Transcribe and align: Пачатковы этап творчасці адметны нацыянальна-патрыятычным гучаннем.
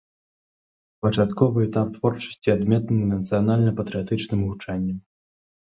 Пачатковы 1.05 1.59
этап 1.67 1.89
творчасці 1.99 2.49
адметны 2.57 3.03
нацыянальна-патрыятычным 3.13 4.39
гучаннем. 4.49 4.97